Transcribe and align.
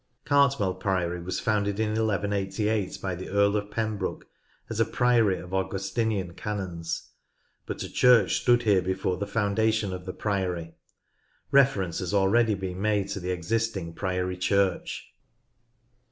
Cartmel 0.25 0.73
Priory 0.73 1.21
was 1.21 1.39
founded 1.39 1.79
in 1.79 1.91
1 1.93 2.07
1 2.21 2.33
88 2.33 2.97
by 3.03 3.13
the 3.13 3.29
Earl 3.29 3.55
of 3.55 3.69
Pembroke 3.69 4.25
as 4.67 4.79
a 4.79 4.85
priory 4.85 5.37
of 5.37 5.53
Augustinian 5.53 6.33
canons, 6.33 7.11
but 7.67 7.83
a 7.83 7.87
church 7.91 8.37
stood 8.41 8.63
here 8.63 8.81
before 8.81 9.17
the 9.17 9.27
foundation 9.27 9.93
of 9.93 10.05
the 10.07 10.13
prior}'. 10.13 10.73
Reference 11.51 11.99
has 11.99 12.15
already 12.15 12.55
been 12.55 12.81
made 12.81 13.09
to 13.09 13.19
the 13.19 13.29
existing 13.29 13.93
Prion 13.93 14.39
Church. 14.39 15.13